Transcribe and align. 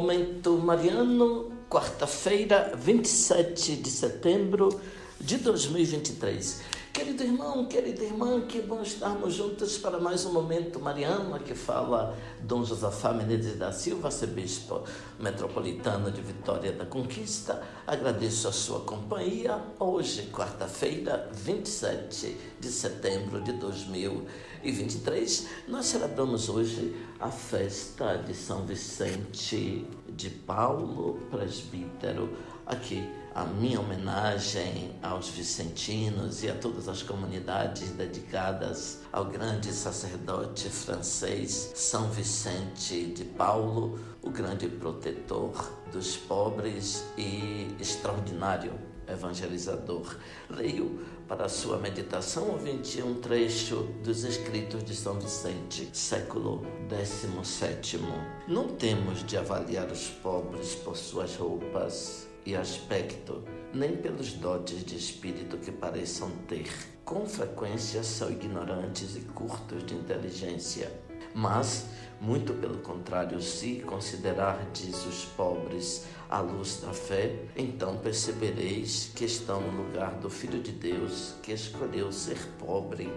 Momento 0.00 0.56
Mariano, 0.56 1.52
quarta-feira, 1.68 2.72
27 2.74 3.76
de 3.76 3.90
setembro 3.90 4.80
de 5.20 5.36
2023. 5.36 6.62
Querido 6.92 7.22
irmão, 7.22 7.66
querida 7.66 8.02
irmã, 8.02 8.40
que 8.40 8.60
bom 8.60 8.82
estarmos 8.82 9.34
juntos 9.34 9.78
para 9.78 10.00
mais 10.00 10.24
um 10.24 10.32
momento 10.32 10.80
mariano, 10.80 11.38
que 11.38 11.54
fala 11.54 12.18
Dom 12.40 12.64
Josafá 12.64 13.12
Menezes 13.12 13.56
da 13.56 13.70
Silva, 13.70 14.08
arcebispo 14.08 14.82
metropolitano 15.18 16.10
de 16.10 16.20
Vitória 16.20 16.72
da 16.72 16.84
Conquista. 16.84 17.62
Agradeço 17.86 18.48
a 18.48 18.52
sua 18.52 18.80
companhia. 18.80 19.62
Hoje, 19.78 20.30
quarta-feira, 20.32 21.30
27 21.32 22.36
de 22.58 22.68
setembro 22.68 23.40
de 23.40 23.52
2023, 23.52 25.46
nós 25.68 25.86
celebramos 25.86 26.48
hoje 26.48 26.96
a 27.20 27.30
festa 27.30 28.16
de 28.16 28.34
São 28.34 28.66
Vicente 28.66 29.86
de 30.08 30.30
Paulo, 30.30 31.20
presbítero, 31.30 32.36
aqui 32.66 33.08
a 33.34 33.44
minha 33.44 33.80
homenagem 33.80 34.90
aos 35.02 35.28
vicentinos 35.28 36.42
e 36.42 36.50
a 36.50 36.54
todas 36.54 36.88
as 36.88 37.02
comunidades 37.02 37.90
dedicadas 37.90 39.00
ao 39.12 39.24
grande 39.24 39.72
sacerdote 39.72 40.68
francês 40.68 41.72
São 41.74 42.10
Vicente 42.10 43.06
de 43.06 43.24
Paulo, 43.24 44.00
o 44.20 44.30
grande 44.30 44.68
protetor 44.68 45.70
dos 45.92 46.16
pobres 46.16 47.04
e 47.16 47.74
extraordinário 47.78 48.72
evangelizador. 49.08 50.16
Leio 50.48 51.00
para 51.28 51.44
a 51.44 51.48
sua 51.48 51.78
meditação 51.78 52.54
o 52.54 52.58
21 52.58 53.20
trecho 53.20 53.88
dos 54.02 54.24
escritos 54.24 54.82
de 54.84 54.94
São 54.94 55.18
Vicente, 55.18 55.88
século 55.92 56.66
17. 56.88 58.00
Não 58.48 58.68
temos 58.68 59.24
de 59.24 59.36
avaliar 59.36 59.90
os 59.90 60.08
pobres 60.08 60.74
por 60.74 60.96
suas 60.96 61.36
roupas 61.36 62.29
e 62.44 62.56
aspecto, 62.56 63.44
nem 63.72 63.96
pelos 63.96 64.32
dotes 64.32 64.84
de 64.84 64.96
espírito 64.96 65.58
que 65.58 65.70
pareçam 65.70 66.30
ter. 66.48 66.70
Com 67.04 67.26
frequência 67.26 68.02
são 68.02 68.30
ignorantes 68.30 69.16
e 69.16 69.20
curtos 69.20 69.84
de 69.84 69.94
inteligência. 69.94 70.90
Mas, 71.34 71.86
muito 72.20 72.52
pelo 72.54 72.78
contrário, 72.78 73.40
se 73.40 73.80
considerardes 73.80 75.06
os 75.06 75.24
pobres 75.24 76.06
à 76.28 76.40
luz 76.40 76.80
da 76.80 76.92
fé, 76.92 77.44
então 77.56 77.96
percebereis 77.98 79.10
que 79.14 79.24
estão 79.24 79.60
no 79.60 79.84
lugar 79.84 80.14
do 80.14 80.28
Filho 80.28 80.60
de 80.60 80.72
Deus 80.72 81.34
que 81.42 81.52
escolheu 81.52 82.12
ser 82.12 82.38
pobre 82.58 83.10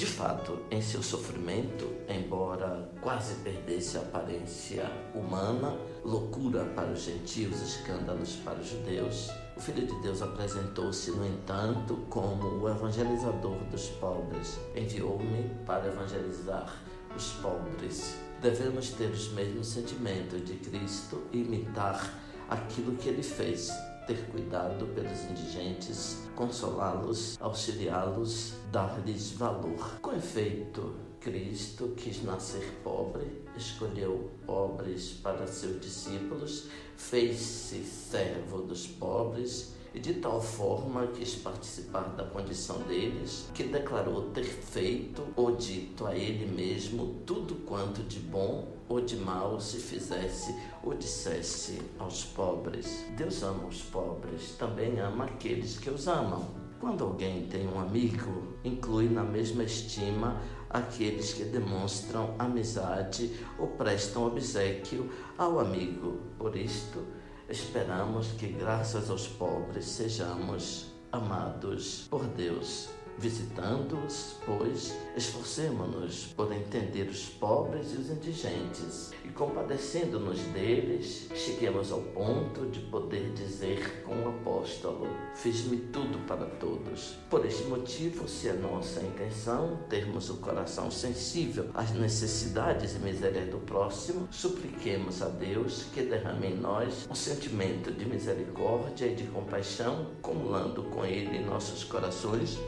de 0.00 0.06
fato, 0.06 0.58
em 0.70 0.80
seu 0.80 1.02
sofrimento, 1.02 1.86
embora 2.08 2.90
quase 3.02 3.34
perdesse 3.42 3.98
a 3.98 4.00
aparência 4.00 4.90
humana, 5.14 5.76
loucura 6.02 6.64
para 6.74 6.90
os 6.90 7.02
gentios, 7.02 7.60
escândalos 7.60 8.36
para 8.36 8.58
os 8.58 8.66
judeus, 8.66 9.30
o 9.56 9.60
Filho 9.60 9.86
de 9.86 10.00
Deus 10.00 10.22
apresentou-se, 10.22 11.10
no 11.10 11.26
entanto, 11.26 11.98
como 12.08 12.62
o 12.62 12.68
evangelizador 12.70 13.56
dos 13.70 13.88
pobres. 13.88 14.58
Enviou-me 14.74 15.50
para 15.66 15.88
evangelizar 15.88 16.82
os 17.16 17.32
pobres. 17.34 18.16
Devemos 18.40 18.90
ter 18.90 19.10
os 19.10 19.32
mesmos 19.32 19.68
sentimentos 19.68 20.44
de 20.44 20.54
Cristo 20.54 21.22
e 21.32 21.38
imitar 21.38 22.18
aquilo 22.48 22.96
que 22.96 23.08
ele 23.08 23.22
fez 23.22 23.70
ter 24.06 24.26
cuidado 24.26 24.86
pelos 24.88 25.24
indigentes, 25.30 26.24
consolá-los, 26.34 27.40
auxiliá-los, 27.40 28.54
dar-lhes 28.72 29.32
valor. 29.32 30.00
Com 30.00 30.12
efeito, 30.12 30.96
Cristo 31.20 31.94
quis 31.96 32.24
nascer 32.24 32.80
pobre, 32.82 33.44
escolheu 33.56 34.30
pobres 34.46 35.12
para 35.22 35.46
seus 35.46 35.80
discípulos, 35.80 36.68
fez-se 36.96 37.84
servo 37.84 38.62
dos 38.62 38.86
pobres 38.86 39.74
e 39.94 39.98
de 39.98 40.14
tal 40.14 40.40
forma 40.40 41.06
quis 41.08 41.34
participar 41.34 42.14
da 42.16 42.24
condição 42.24 42.78
deles, 42.82 43.48
que 43.54 43.64
declarou 43.64 44.30
ter 44.30 44.44
feito 44.44 45.26
ou 45.36 45.56
dito 45.56 46.06
a 46.06 46.16
ele 46.16 46.46
mesmo 46.46 47.16
tudo 47.26 47.56
quanto 47.66 48.02
de 48.02 48.20
bom 48.20 48.68
ou 48.88 49.00
de 49.00 49.16
mal 49.16 49.60
se 49.60 49.78
fizesse 49.78 50.54
ou 50.82 50.94
dissesse 50.94 51.80
aos 51.98 52.24
pobres. 52.24 53.04
Deus 53.16 53.42
ama 53.42 53.66
os 53.66 53.82
pobres, 53.82 54.52
também 54.58 54.98
ama 55.00 55.24
aqueles 55.24 55.78
que 55.78 55.90
os 55.90 56.06
amam. 56.08 56.48
Quando 56.80 57.04
alguém 57.04 57.46
tem 57.46 57.68
um 57.68 57.78
amigo, 57.78 58.54
inclui 58.64 59.08
na 59.08 59.22
mesma 59.22 59.62
estima 59.62 60.40
aqueles 60.70 61.34
que 61.34 61.44
demonstram 61.44 62.34
amizade 62.38 63.30
ou 63.58 63.66
prestam 63.66 64.26
obsequio 64.26 65.10
ao 65.36 65.58
amigo. 65.58 66.20
Por 66.38 66.56
isto, 66.56 67.04
Esperamos 67.50 68.28
que, 68.38 68.46
graças 68.46 69.10
aos 69.10 69.26
pobres, 69.26 69.84
sejamos 69.84 70.86
amados 71.10 72.06
por 72.08 72.24
Deus. 72.24 72.88
Visitando-os, 73.18 74.36
pois, 74.46 74.96
esforcemo-nos 75.16 76.28
por 76.28 76.52
entender 76.52 77.08
os 77.08 77.28
pobres 77.28 77.92
e 77.92 77.96
os 77.96 78.10
indigentes, 78.10 79.10
e 79.24 79.28
compadecendo-nos 79.28 80.40
deles, 80.54 81.28
cheguemos 81.34 81.92
ao 81.92 82.00
ponto 82.00 82.66
de 82.70 82.80
poder 82.80 83.30
dizer 83.32 84.02
com 84.04 84.14
o 84.14 84.28
apóstolo: 84.28 85.06
Fiz-me 85.34 85.76
tudo 85.76 86.18
para 86.26 86.46
todos. 86.46 87.16
Por 87.28 87.44
este 87.44 87.64
motivo, 87.64 88.26
se 88.26 88.48
é 88.48 88.52
nossa 88.54 89.02
intenção 89.02 89.78
termos 89.88 90.30
o 90.30 90.38
coração 90.38 90.90
sensível 90.90 91.70
às 91.74 91.90
necessidades 91.90 92.94
e 92.94 92.98
misérias 93.00 93.50
do 93.50 93.58
próximo, 93.58 94.28
supliquemos 94.30 95.20
a 95.20 95.28
Deus 95.28 95.84
que 95.92 96.02
derrame 96.02 96.48
em 96.48 96.56
nós 96.56 97.06
um 97.10 97.14
sentimento 97.14 97.92
de 97.92 98.06
misericórdia 98.06 99.06
e 99.06 99.14
de 99.14 99.24
compaixão, 99.24 100.06
acumulando 100.18 100.84
com 100.84 101.04
ele 101.04 101.36
em 101.36 101.44
nossos 101.44 101.84
corações 101.84 102.58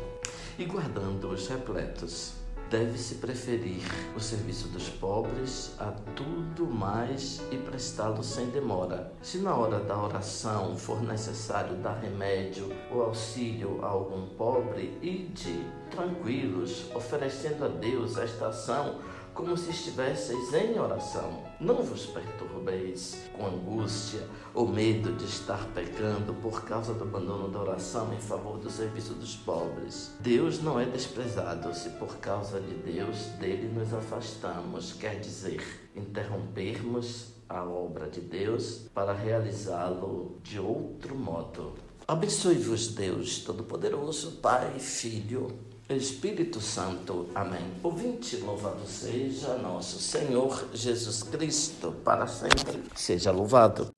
e 0.59 0.65
guardando-os 0.65 1.48
repletos. 1.48 2.34
Deve-se 2.70 3.16
preferir 3.16 3.82
o 4.16 4.20
serviço 4.20 4.66
dos 4.69 4.88
pobres 4.88 5.75
a 5.78 5.91
tudo 6.16 6.66
mais 6.66 7.43
e 7.50 7.59
prestá-lo 7.59 8.25
sem 8.25 8.47
demora. 8.47 9.12
Se 9.20 9.38
na 9.38 9.54
hora 9.54 9.78
da 9.78 10.03
oração 10.03 10.75
for 10.75 11.03
necessário 11.03 11.76
dar 11.76 11.98
remédio 11.98 12.72
ou 12.91 13.03
auxílio 13.03 13.84
a 13.84 13.88
algum 13.88 14.26
pobre, 14.37 14.98
ide 15.03 15.66
tranquilos, 15.91 16.91
oferecendo 16.94 17.66
a 17.66 17.69
Deus 17.69 18.16
esta 18.16 18.49
ação 18.49 19.00
como 19.34 19.56
se 19.56 19.70
estivesseis 19.70 20.53
em 20.53 20.78
oração. 20.78 21.43
Não 21.60 21.82
vos 21.82 22.06
perturbeis 22.06 23.22
com 23.32 23.47
angústia 23.47 24.26
ou 24.54 24.69
medo 24.69 25.12
de 25.12 25.25
estar 25.25 25.65
pecando 25.75 26.34
por 26.34 26.65
causa 26.65 26.93
do 26.93 27.04
abandono 27.04 27.48
da 27.48 27.60
oração 27.60 28.12
em 28.12 28.20
favor 28.20 28.59
do 28.59 28.70
serviço 28.70 29.15
dos 29.15 29.37
pobres. 29.37 30.15
Deus 30.20 30.62
não 30.62 30.78
é 30.78 30.84
desprezado 30.84 31.75
se 31.75 31.91
por 31.91 32.16
causa 32.19 32.60
de 32.60 32.75
Deus 32.75 33.26
dele 33.38 33.69
nos 33.69 33.93
afastamos, 33.94 34.93
quer 34.93 35.19
dizer, 35.20 35.62
interrompermos 35.94 37.32
a 37.49 37.64
obra 37.64 38.09
de 38.09 38.20
Deus 38.20 38.87
para 38.94 39.12
realizá-lo 39.12 40.38
de 40.43 40.59
outro 40.59 41.14
modo. 41.14 41.75
Abençoe-vos, 42.06 42.88
Deus 42.88 43.38
Todo-Poderoso, 43.41 44.32
Pai, 44.43 44.78
Filho 44.78 45.72
Espírito 45.88 46.60
Santo. 46.60 47.28
Amém. 47.34 47.65
Ouvinte, 47.82 48.37
louvado 48.37 48.87
seja 48.87 49.56
nosso 49.59 49.98
Senhor 49.98 50.69
Jesus 50.72 51.22
Cristo, 51.22 51.93
para 52.04 52.26
sempre 52.26 52.82
seja 52.94 53.31
louvado. 53.31 53.93